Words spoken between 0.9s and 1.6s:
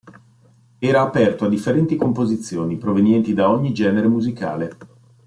aperto a